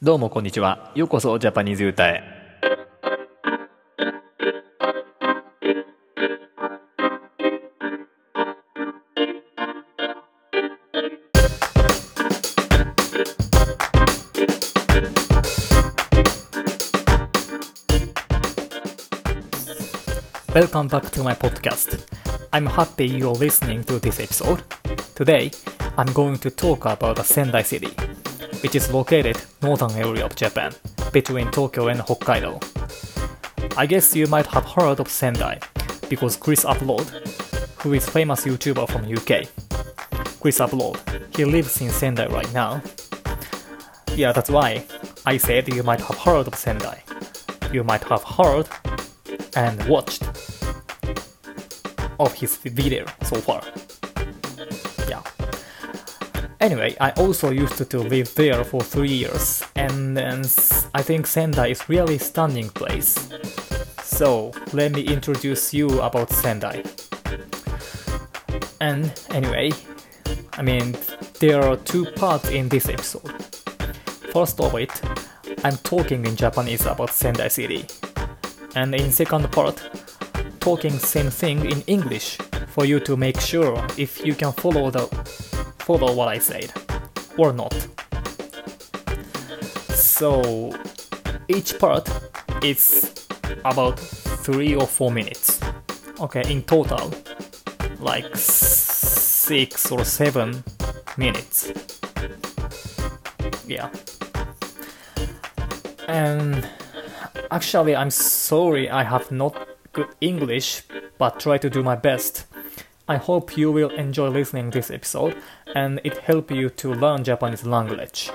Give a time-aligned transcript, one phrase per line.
[0.00, 0.92] どうもこんにちは。
[0.94, 2.22] ようこそジャパニーズ歌へ。
[20.54, 21.98] Welcome back to my podcast.
[22.52, 24.62] I'm happy you're listening to this episode.
[25.16, 25.50] Today,
[25.96, 27.88] I'm going to talk about the Sendai city,
[28.62, 30.72] which is located northern area of Japan,
[31.12, 32.62] between Tokyo and Hokkaido.
[33.76, 35.60] I guess you might have heard of Sendai
[36.08, 37.06] because Chris Upload,
[37.82, 39.48] who is famous YouTuber from UK.
[40.40, 40.98] Chris Upload,
[41.36, 42.82] he lives in Sendai right now.
[44.14, 44.84] Yeah, that's why
[45.26, 47.02] I said you might have heard of Sendai.
[47.72, 48.68] You might have heard
[49.54, 50.22] and watched
[52.18, 53.62] of his video so far.
[56.60, 60.40] Anyway, I also used to live there for three years, and then
[60.92, 63.28] I think Sendai is really stunning place.
[64.02, 66.82] So let me introduce you about Sendai.
[68.80, 69.70] And anyway,
[70.54, 70.96] I mean
[71.38, 73.30] there are two parts in this episode.
[74.32, 74.90] First of it,
[75.62, 77.86] I'm talking in Japanese about Sendai City,
[78.74, 79.80] and in second part,
[80.58, 85.06] talking same thing in English for you to make sure if you can follow the
[85.88, 86.70] follow what I said
[87.38, 87.74] or not.
[89.88, 90.70] So
[91.48, 92.06] each part
[92.62, 93.26] is
[93.64, 93.98] about
[94.44, 95.58] three or four minutes.
[96.20, 97.10] Okay, in total,
[98.00, 100.62] like six or seven
[101.16, 101.72] minutes.
[103.66, 103.88] Yeah.
[106.06, 106.68] And
[107.50, 109.56] actually, I'm sorry I have not
[109.94, 110.82] good English,
[111.16, 112.44] but try to do my best.
[113.10, 115.34] I hope you will enjoy listening this episode
[115.74, 118.30] and it help you to learn Japanese language.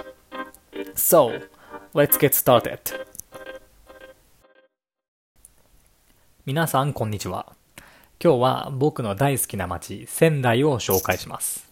[0.95, 1.41] So,
[1.93, 2.79] let's get started.
[6.45, 7.55] 皆さんこんにちは。
[8.21, 11.69] 今日は僕の大好きな街、仙台を紹介します。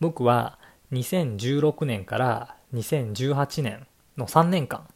[0.00, 0.58] 僕は
[0.92, 4.86] 2016年から2018年の3年間、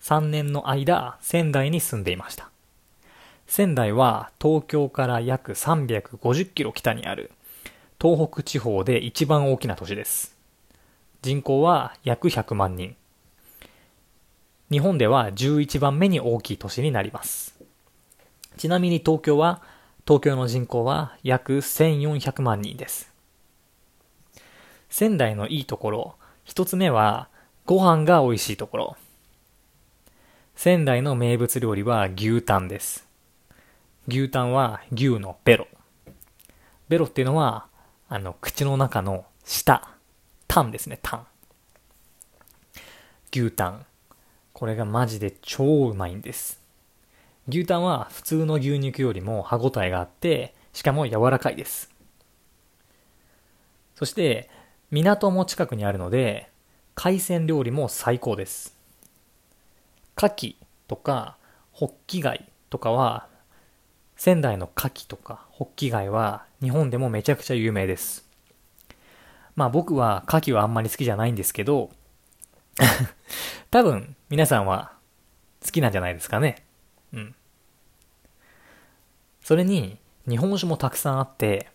[0.00, 2.50] 3年の間、仙台に住んでいました。
[3.46, 7.30] 仙台は東京から約350キロ北にある
[8.00, 10.36] 東北地方で一番大きな都市です。
[11.20, 12.94] 人口は約100万人。
[14.70, 17.58] 日本では11番目に大きい都市になります。
[18.56, 19.62] ちなみに東京は、
[20.06, 23.10] 東京の人口は約1400万人です。
[24.88, 27.28] 仙台のいいところ、一つ目は
[27.66, 28.96] ご飯が美味しいところ。
[30.54, 33.08] 仙台の名物料理は牛タンです。
[34.06, 35.66] 牛タンは牛のベロ。
[36.88, 37.66] ベロっていうのは、
[38.08, 39.96] あの、口の中の下。
[40.46, 41.26] タンですね、タン。
[43.32, 43.86] 牛タン。
[44.52, 46.60] これがマジで超うまいんです。
[47.48, 51.90] 牛タンは普通の牛肉よりも歯ごたえがあって、しかも柔らかいです。
[53.94, 54.48] そして、
[54.90, 56.50] 港も近くにあるので、
[56.94, 58.74] 海鮮料理も最高です。
[60.16, 60.54] 牡蠣
[60.86, 61.36] とか、
[61.72, 63.28] ホッキ貝とかは
[64.16, 68.28] 仙台の牡蠣とかホッキ貝は日本でもめちゃくちゃ有名です。
[69.54, 71.90] まあ僕は牡蠣はあんまり好きじゃないんですけど、
[73.70, 74.92] 多分皆さんは
[75.64, 76.64] 好きなんじゃないですかね。
[77.12, 77.34] うん。
[79.40, 79.98] それに
[80.28, 81.70] 日本酒もたくさんあって、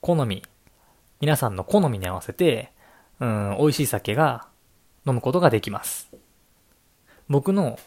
[0.00, 0.42] 好み、
[1.20, 2.72] 皆さんの好みに合わせて、
[3.20, 4.48] うん、美味しい酒が
[5.06, 6.10] 飲むことができます。
[7.28, 7.78] 僕の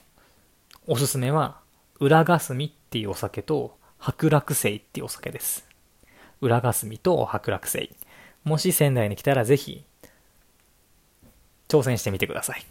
[0.88, 1.59] おすすめは、
[2.00, 5.68] 裏霞っていうお酒と白楽星っていうお酒です。
[6.41, 7.90] 裏霞と白楽星。
[8.44, 9.84] もし仙台に来たらぜひ
[11.68, 12.66] 挑戦してみてください。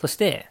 [0.00, 0.48] そして、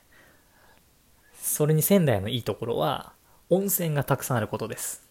[1.42, 3.14] それに仙台のいいところは
[3.50, 5.08] 温泉がたくさんあることです。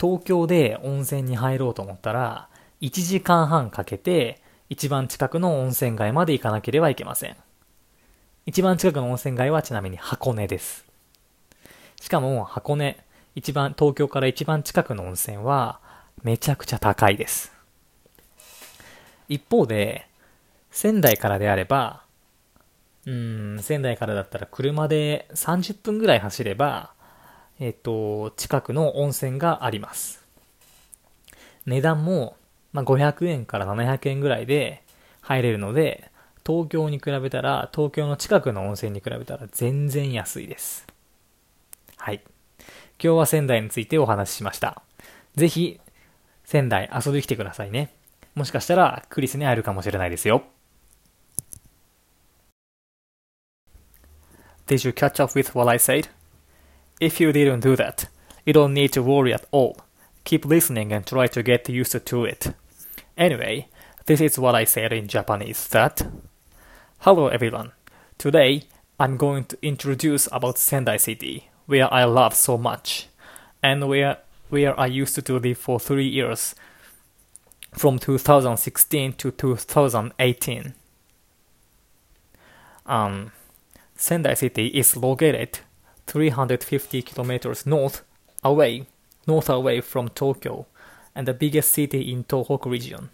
[0.00, 2.48] 東京で温泉に入ろうと思ったら
[2.80, 7.36] 1時間半かけて一番近くの温泉街まで行かなければいけません。
[8.46, 10.86] 一番近くの温泉街はちなみに箱根です。
[12.00, 12.98] しかも箱根、
[13.38, 15.78] 一番、東京から一番近くの温泉は
[16.24, 17.52] めちゃくちゃ高いです。
[19.28, 20.08] 一方で、
[20.72, 22.02] 仙台からであれば、
[23.06, 26.90] うん、仙台からだったら車で30分ぐらい走れば、
[27.60, 30.20] えっと、近くの温泉があります。
[31.64, 32.36] 値段も、
[32.72, 34.82] まあ、500円から700円ぐらいで
[35.20, 36.10] 入れるので、
[36.44, 40.88] 東京に比べたら、東京の近くの温泉に比べたら全然安いです。
[41.98, 42.20] はい。
[43.00, 44.82] 今日は仙台についてお話ししました。
[45.36, 45.78] ぜひ、
[46.44, 47.90] 仙台遊びに来てくださいね。
[48.34, 50.42] もしかしたらクリスに会えるかもしれないですよ。
[54.66, 56.08] Did you catch up with what I said?
[57.00, 58.08] If you didn't do that,
[58.44, 59.76] you don't need to worry at all.
[60.24, 62.52] Keep listening and try to get used to it.
[63.16, 63.68] Anyway,
[64.06, 66.02] this is what I said in Japanese that
[67.00, 67.70] Hello everyone.
[68.18, 68.64] Today
[68.98, 73.08] I'm going to introduce about Sendai City, where I love so much,
[73.62, 74.16] and where
[74.48, 76.54] where I used to live for 3 years
[77.74, 80.74] from 2016 to 2018.
[82.86, 83.32] Um,
[83.94, 85.58] Sendai City is located
[86.06, 88.02] 350 kilometers north
[88.42, 88.86] away,
[89.26, 90.64] north away from Tokyo,
[91.14, 93.10] and the biggest city in Tohoku region.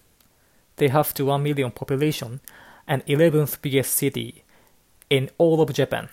[0.77, 2.41] They have to 1 million population
[2.87, 4.45] and 11th biggest city
[5.11, 6.09] in all of Japan.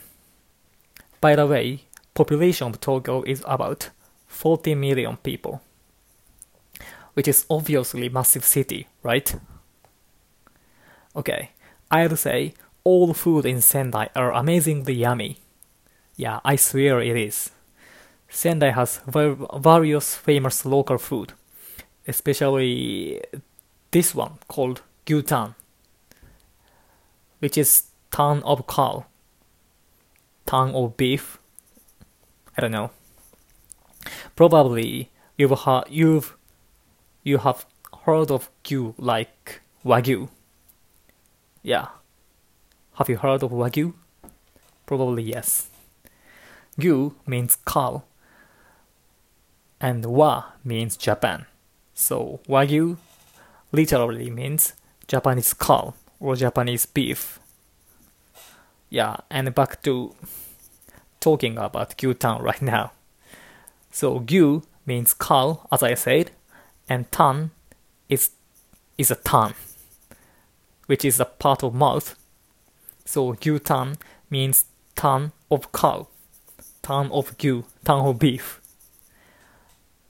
[1.19, 3.89] By the way, population of Tokyo is about
[4.27, 5.61] 40 million people,
[7.13, 9.35] which is obviously massive city, right?
[11.15, 11.51] Okay,
[11.89, 12.53] I'd say
[12.83, 15.37] all food in Sendai are amazingly yummy.
[16.15, 17.51] Yeah, I swear it is.
[18.29, 21.33] Sendai has various famous local food,
[22.07, 23.21] especially
[23.91, 25.55] this one called gyutan,
[27.39, 29.05] which is tongue of cow,
[30.45, 31.39] tongue of beef.
[32.61, 32.91] I don't know.
[34.35, 36.37] Probably you've ha- you've
[37.23, 37.65] you have
[38.05, 40.29] heard of gyu like wagyu.
[41.63, 41.87] Yeah.
[42.97, 43.95] Have you heard of wagyu?
[44.85, 45.71] Probably yes.
[46.79, 48.03] Gyu means cow,
[49.79, 51.47] and wa means Japan.
[51.95, 52.97] So wagyu
[53.71, 54.73] literally means
[55.07, 57.39] Japanese cow or Japanese beef.
[58.91, 60.13] Yeah, and back to
[61.21, 62.91] talking about gyutan right now.
[63.91, 66.31] So gyu means cow, as I said,
[66.89, 67.51] and tan
[68.09, 68.31] is
[68.97, 69.53] is a tan,
[70.87, 72.15] which is a part of mouth.
[73.05, 73.97] So gyutan
[74.29, 74.65] means
[74.95, 76.07] tan of cow,
[76.81, 78.59] tan of gyu, tan of beef.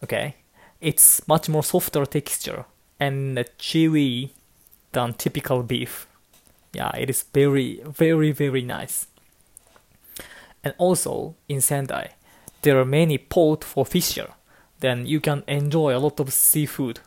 [0.03, 0.35] Okay,
[0.79, 2.65] it's much more softer texture
[2.99, 4.31] and chewy
[4.91, 6.07] than typical beef.
[6.73, 9.07] Yeah, it is very, very, very nice.
[10.63, 12.11] And also in Sendai,
[12.61, 14.29] there are many port for fisher.
[14.79, 16.99] Then you can enjoy a lot of seafood,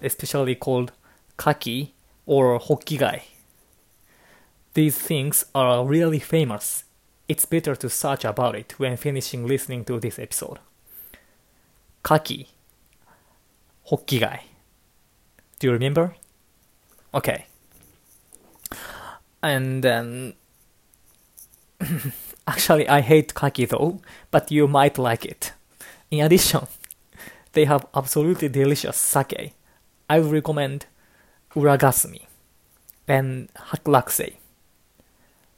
[0.00, 0.92] especially called
[1.36, 1.94] kaki
[2.26, 3.22] or hokkigai.
[4.74, 6.84] These things are really famous.
[7.28, 10.58] It's better to search about it when finishing listening to this episode.
[12.02, 12.48] Kaki,
[13.90, 14.40] hokkigai.
[15.58, 16.14] Do you remember?
[17.14, 17.46] Okay.
[19.42, 20.34] And then
[22.46, 24.00] actually I hate kaki though,
[24.30, 25.52] but you might like it.
[26.10, 26.66] In addition,
[27.52, 29.54] they have absolutely delicious sake.
[30.08, 30.86] I would recommend
[31.54, 32.26] uragasumi
[33.08, 34.34] and hakurakusei.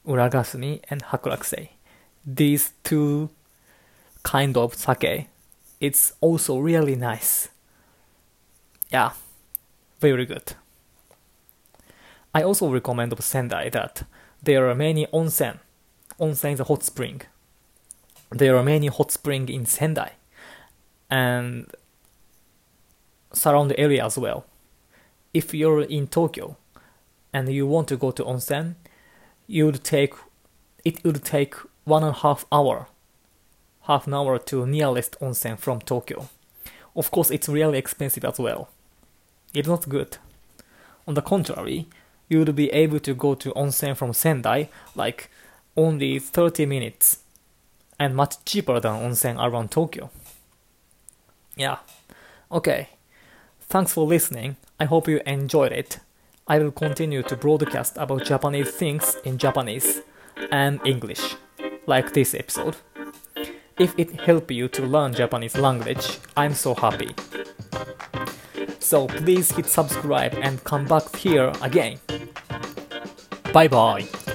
[0.06, 1.70] Uragasumi and hakurakusei.
[2.26, 3.30] These two
[4.22, 5.28] kind of sake,
[5.80, 7.48] it's also really nice.
[8.90, 9.12] Yeah,
[10.00, 10.54] very good.
[12.34, 14.02] I also recommend of Sendai that
[14.42, 15.58] there are many onsen.
[16.20, 17.22] Onsen is a hot spring.
[18.30, 20.12] There are many hot spring in Sendai
[21.10, 21.70] and
[23.32, 24.44] surround area as well.
[25.32, 26.56] If you're in Tokyo
[27.32, 28.74] and you want to go to onsen,
[29.46, 30.14] you would take
[30.84, 32.88] it would take one and a half hour,
[33.82, 36.28] half an hour to nearest onsen from Tokyo.
[36.94, 38.68] Of course, it's really expensive as well.
[39.52, 40.18] It's not good.
[41.06, 41.86] On the contrary,
[42.28, 45.30] you would be able to go to onsen from Sendai like
[45.76, 47.20] only 30 minutes
[47.98, 50.10] and much cheaper than onsen around Tokyo.
[51.56, 51.78] Yeah.
[52.50, 52.88] Okay.
[53.60, 54.56] Thanks for listening.
[54.78, 55.98] I hope you enjoyed it.
[56.46, 60.02] I will continue to broadcast about Japanese things in Japanese
[60.50, 61.36] and English,
[61.86, 62.76] like this episode.
[63.78, 67.14] If it helped you to learn Japanese language, I'm so happy.
[68.78, 71.98] So please hit subscribe and come back here again.
[73.52, 74.33] Bye bye.